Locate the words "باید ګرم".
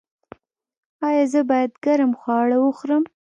1.49-2.11